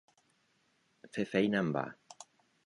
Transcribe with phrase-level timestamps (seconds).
[1.17, 1.85] Fer feina en va.